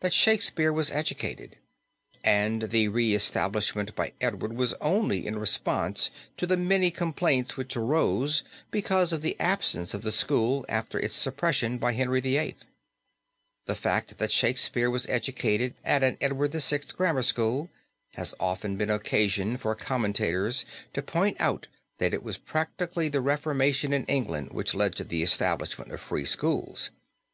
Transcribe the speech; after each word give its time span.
that 0.00 0.14
Shakespeare 0.14 0.72
was 0.72 0.90
educated, 0.90 1.58
and 2.24 2.70
the 2.70 2.88
reestablishment 2.88 3.94
by 3.94 4.14
Edward 4.18 4.54
was 4.54 4.72
only 4.80 5.26
in 5.26 5.38
response 5.38 6.10
to 6.38 6.46
the 6.46 6.56
many 6.56 6.90
complaints 6.90 7.54
which 7.58 7.76
arose 7.76 8.44
because 8.70 9.12
of 9.12 9.20
the 9.20 9.38
absence 9.38 9.92
of 9.92 10.00
the 10.00 10.10
school 10.10 10.64
after 10.70 10.98
its 10.98 11.12
suppression 11.14 11.76
by 11.76 11.92
Henry 11.92 12.18
VIII. 12.22 12.56
The 13.66 13.74
fact 13.74 14.16
that 14.16 14.32
Shakespeare 14.32 14.88
was 14.88 15.06
educated 15.10 15.74
at 15.84 16.02
an 16.02 16.16
Edward 16.22 16.52
VI. 16.52 16.78
grammar 16.96 17.20
school, 17.20 17.68
has 18.14 18.34
often 18.40 18.78
given 18.78 18.88
occasion 18.88 19.58
for 19.58 19.74
commentators 19.74 20.64
to 20.94 21.02
point 21.02 21.36
out 21.38 21.66
that 21.98 22.14
it 22.14 22.22
was 22.22 22.38
practically 22.38 23.10
the 23.10 23.20
Reformation 23.20 23.92
in 23.92 24.06
England 24.06 24.54
which 24.54 24.74
led 24.74 24.94
to 24.96 25.04
the 25.04 25.22
establishment 25.22 25.92
of 25.92 26.00
free 26.00 26.24
schools. 26.24 26.88